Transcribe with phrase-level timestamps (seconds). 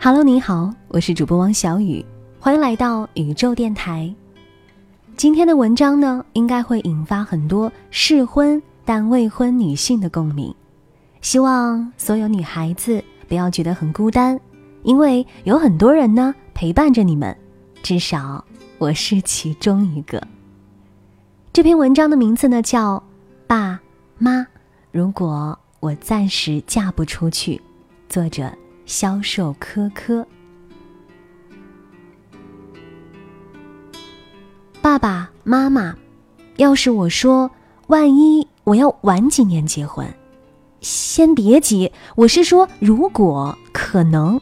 [0.00, 2.06] Hello，你好，我是主播王小雨，
[2.38, 4.14] 欢迎来到宇宙电台。
[5.16, 10.54] 今天的文章呢，应该会引发很多适婚但未婚女性的共鸣。
[11.20, 14.38] 希望所有女孩子不要觉得很孤单，
[14.84, 17.36] 因为有很多人呢陪伴着你们，
[17.82, 18.44] 至少
[18.78, 20.22] 我是其中一个。
[21.52, 22.96] 这篇文章的名字呢叫
[23.48, 23.80] 《爸
[24.16, 24.38] 妈》，
[24.92, 27.60] 如果我暂时嫁不出去，
[28.08, 28.48] 作者。
[28.88, 30.26] 销售科科，
[34.80, 35.94] 爸爸妈妈，
[36.56, 37.50] 要是我说
[37.88, 40.06] 万一我要晚几年结婚，
[40.80, 44.40] 先别急，我是说如果可能，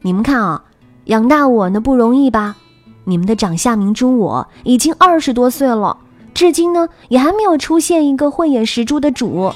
[0.00, 0.64] 你们看啊，
[1.04, 2.56] 养大我呢不容易吧？
[3.04, 5.98] 你们的掌下明珠我已经二十多岁了，
[6.32, 9.52] 至今呢也还没有出现一个慧眼识珠的主，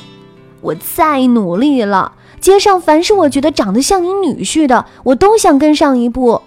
[0.60, 2.12] 我再努力了。
[2.40, 6.42] 街上凡是我觉得长得像您女婿的，我都想跟上一步，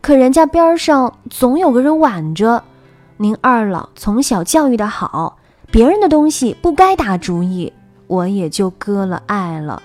[0.00, 2.64] 可人家边上总有个人挽着。
[3.18, 5.38] 您二老从小教育的好，
[5.70, 7.72] 别人的东西不该打主意，
[8.06, 9.82] 我也就割了爱了。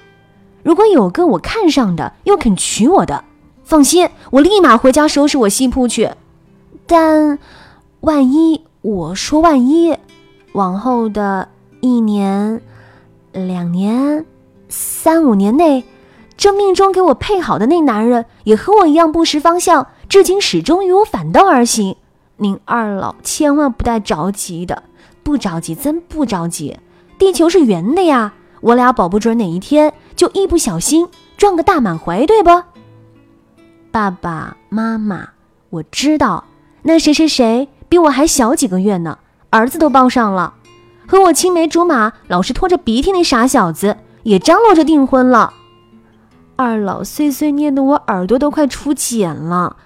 [0.63, 3.23] 如果有个我看上的又肯娶我的，
[3.63, 6.11] 放心，我立马回家收拾我西铺去。
[6.85, 7.39] 但
[8.01, 9.97] 万一我说万一，
[10.53, 11.47] 往后的
[11.79, 12.61] 一年、
[13.31, 14.25] 两年。
[14.71, 15.83] 三五年内，
[16.37, 21.97] 这命中给我配好的那男人也和我一样不识方向，至今始终与我反道而行。
[22.37, 24.83] 您二老千万不带着急的，
[25.21, 26.79] 不着急，真不着急。
[27.19, 32.63] 地球是圆的呀，我俩保不准哪一天就一不小心撞个大满怀，对不？
[33.91, 35.29] 爸爸妈妈，
[35.69, 36.45] 我知道
[36.83, 40.53] 那谁谁谁比我还小几个月呢，儿子都抱上了，
[41.05, 43.97] 和我青梅竹马，老是拖着鼻涕那傻小子。
[44.23, 45.53] 也张罗着订婚了，
[46.55, 49.77] 二老碎碎念的我耳朵都快出茧了，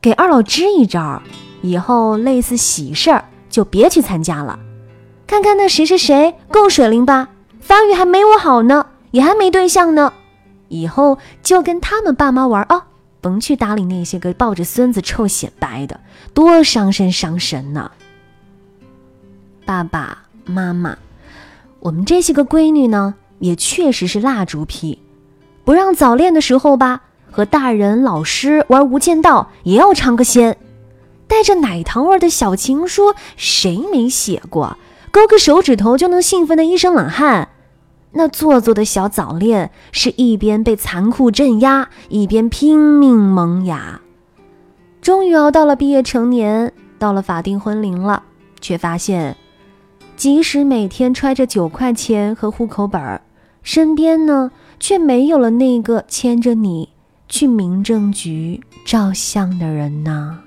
[0.00, 1.22] 给二老支一招，
[1.62, 4.58] 以后类似喜事儿就别去参加了。
[5.26, 7.28] 看看那谁谁谁够水灵吧，
[7.60, 10.12] 发育还没我好呢，也还没对象呢，
[10.68, 12.86] 以后就跟他们爸妈玩啊，
[13.20, 16.00] 甭去搭理那些个抱着孙子臭显摆的，
[16.34, 17.90] 多伤身伤神呢。
[19.64, 20.98] 爸爸妈妈，
[21.78, 23.14] 我们这些个闺女呢？
[23.40, 25.00] 也确实是蜡烛皮，
[25.64, 30.56] 不让早恋的时候吧，和大人老师玩无间道也要尝个鲜。
[31.26, 34.76] 带着奶糖味的小情书，谁没写过？
[35.10, 37.48] 勾个手指头就能兴奋的一身冷汗。
[38.12, 44.00] 那做作的小早恋，是一边被残酷镇压，一边拼命萌芽。
[45.00, 48.24] 终于熬到了毕业成年，到了法定婚龄了，
[48.60, 49.36] 却发现，
[50.16, 53.22] 即使每天揣着九块钱和户口本儿。
[53.62, 56.88] 身边呢，却没有了那个牵着你
[57.28, 60.40] 去民政局照相的人呢。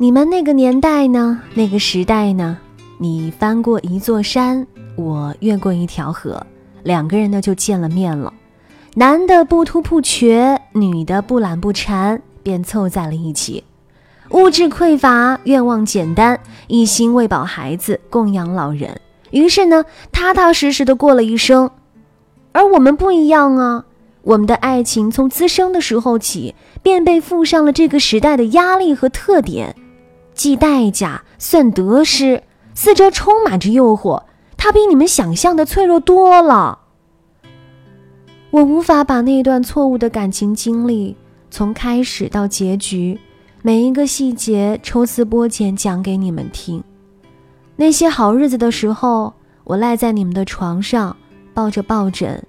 [0.00, 2.58] 你们那个年代呢，那个时代呢，
[2.98, 6.46] 你翻过一座山，我越过一条河，
[6.84, 8.32] 两个人呢就见了面了。
[8.94, 13.64] 男的不突不瘸，女的不懒不馋，便凑在了一起。
[14.30, 19.00] 物质匮乏，愿望简单，一心喂饱孩子，供养老人。
[19.30, 21.70] 于是呢，踏踏实实的过了一生。
[22.52, 23.84] 而我们不一样啊，
[24.22, 29.74] 我们的爱情从滋生的时候起，便被附上了这个时代的压力和特点，
[30.34, 32.42] 计代价，算得失，
[32.74, 34.24] 四周充满着诱惑。
[34.58, 36.80] 它比你们想象的脆弱多了。
[38.50, 41.16] 我无法把那段错误的感情经历，
[41.50, 43.18] 从开始到结局。
[43.60, 46.82] 每一个细节抽丝剥茧讲给你们听。
[47.74, 51.16] 那些好日子的时候，我赖在你们的床上，
[51.52, 52.40] 抱着抱枕，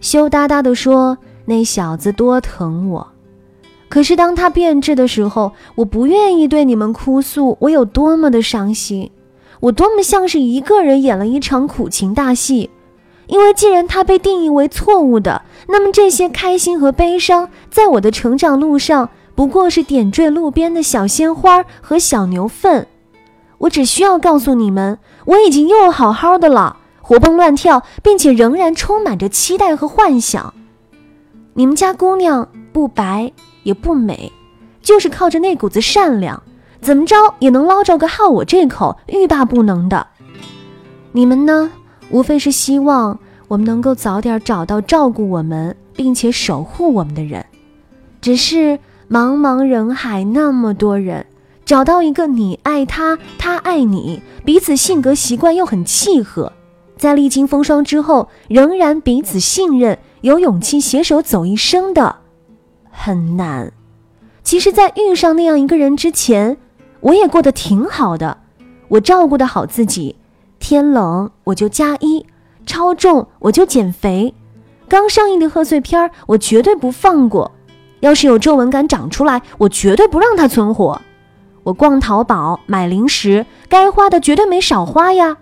[0.00, 1.16] 羞答答地说
[1.46, 3.06] ：“那小子多疼我。”
[3.88, 9.12] 可是当他变质的时候，我不愿意对你们哭诉我有多么的伤心，
[9.60, 12.70] 我多么像是一个人演了一场苦情大戏。
[13.28, 19.08] 因为既然他被定义为错误的，那么这些开心和悲伤，在我的成长路上。
[19.36, 22.86] 不过是点缀路边的小鲜花和小牛粪，
[23.58, 30.54] 我只需要告诉你们，我已经又好好的了，活蹦乱跳，并且仍然充满着期待和幻想。
[31.52, 33.30] 你们家姑娘不白
[33.62, 34.32] 也不美，
[34.80, 36.42] 就是靠着那股子善良，
[36.80, 40.06] 怎么着也能捞着个好我这口，欲罢不能的。
[41.12, 41.70] 你们呢，
[42.10, 43.18] 无非是希望
[43.48, 47.44] 我们能够早点找到照顾我们并且守护我们的人，
[48.22, 48.78] 只是。
[49.08, 51.26] 茫茫人海，那么多人，
[51.64, 56.52] 找到一个你爱他，他爱你，彼此性格习惯又很契合，
[56.96, 62.16] 在历经风霜之后，仍然彼此信任，有勇气携手走一生的，
[62.90, 63.72] 很难。
[64.42, 66.56] 其实，在遇上那样一个人之前，
[66.98, 68.38] 我也过得挺好的，
[68.88, 70.16] 我照顾得好自己，
[70.58, 72.26] 天冷我就加衣，
[72.64, 74.34] 超重我就减肥，
[74.88, 77.52] 刚上映的贺岁片我绝对不放过，
[78.00, 81.00] 要是有皱纹感长出来，我绝对不让它存活。
[81.64, 85.38] 我逛淘宝买零食，该花的绝对没少花呀。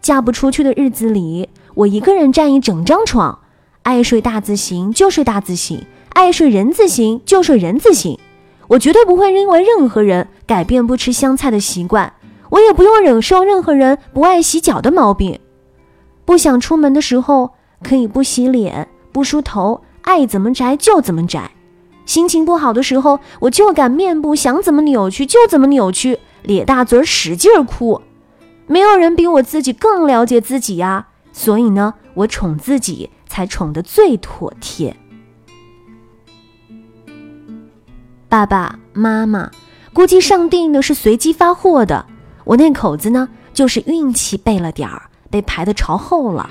[0.00, 3.38] 嫁不出去的日子里，我一个人占一整张床，
[3.82, 8.18] 爱睡大字型就睡大字型，爱睡人字形就睡人字形。
[8.68, 12.12] 我绝对不会因为任何人改变不吃香菜的习惯，
[12.50, 15.40] 我也不用忍受任何人不爱洗脚的毛病。
[16.26, 17.52] 不想出门的时候，
[17.82, 21.50] 可以不洗脸、不梳头，爱怎么宅就怎么宅。
[22.08, 28.00] 心情不好的时候，我就敢面部想怎么扭曲就怎么扭曲，咧大嘴使劲哭。
[28.66, 34.96] 没有人比我自己更了解自己呀，所以呢，我宠自己才宠得最妥帖。
[38.26, 39.50] 爸爸妈妈，
[39.92, 42.06] 估计上定的是随机发货的，
[42.44, 46.48] 我那口子呢，就是运气背了点儿，被排的朝后了。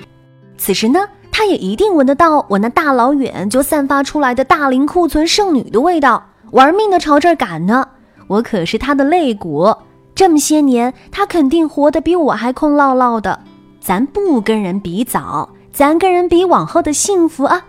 [0.55, 0.99] 此时呢，
[1.37, 7.89] 他也一定闻得到我那大老远就散发出来的大龄库存剩女的味道，玩命的朝这儿赶呢。
[8.25, 9.71] 我可是他的肋骨。
[10.15, 13.39] 这么些年，他肯定活得比我还空落落的。
[13.79, 17.63] 咱不跟人比早，咱跟人比往后的幸福啊。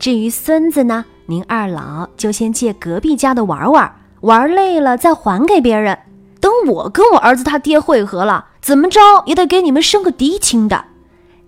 [0.00, 5.96] 至于孙子呢，您二老就先借隔壁家的玩玩，玩累了再还给别人。
[6.40, 10.86] 等我跟我儿子他爹会合了，怎么着也得给你们生个嫡亲的。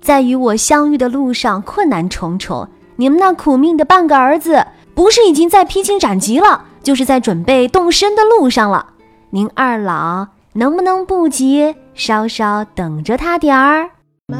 [0.04, 2.68] 在与我相遇的路上，困难重重。
[2.96, 8.88] 你们那苦命的半个儿子，不是已经在披荆斩棘了，就是在准备动身的路上了。
[9.30, 10.28] 您二老。
[10.56, 13.90] 能不能不急，稍稍等着他点儿？
[14.28, 14.36] 妈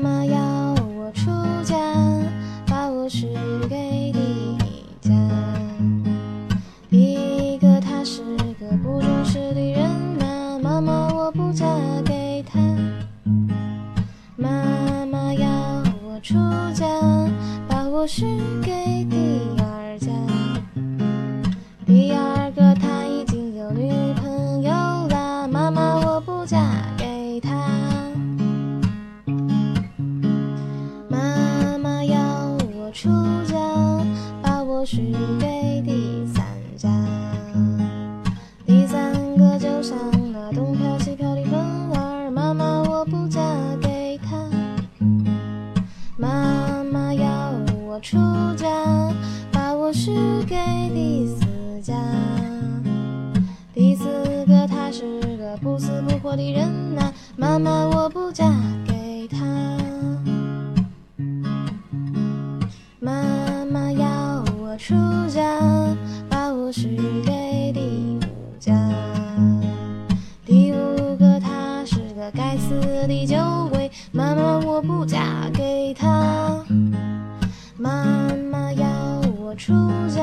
[0.00, 0.38] 妈要
[0.96, 1.30] 我出
[1.64, 1.74] 嫁，
[2.70, 3.26] 把我许
[3.68, 4.47] 给第
[18.18, 18.24] 是
[18.60, 18.77] 给
[55.60, 58.44] 不死不活的人呐，妈妈我不嫁
[58.86, 59.38] 给他。
[63.00, 64.94] 妈妈要我出
[65.28, 65.42] 嫁，
[66.28, 68.72] 把我许给第五家。
[70.46, 73.36] 第五个他是个该死的酒
[73.70, 76.64] 鬼，妈妈我不嫁给他。
[77.76, 78.04] 妈
[78.50, 78.86] 妈要
[79.40, 79.74] 我出
[80.08, 80.22] 嫁，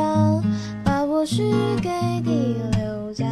[0.84, 1.90] 把我许给
[2.24, 3.26] 第六家。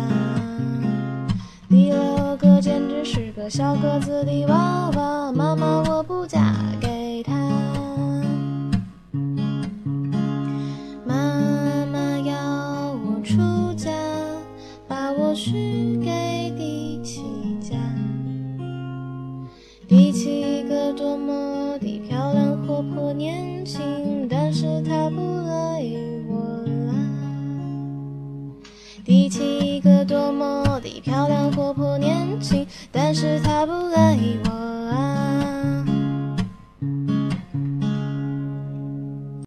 [3.44, 7.34] 个小个子的娃娃，妈妈我不嫁给他。
[11.06, 13.92] 妈妈要我出嫁，
[14.88, 17.22] 把我许给第七
[17.60, 17.76] 家。
[19.90, 25.84] 第七个多么的漂亮活泼年轻，但是他不爱
[26.30, 26.94] 我啦。
[29.04, 30.63] 第七个多么，
[33.40, 34.43] 他不爱。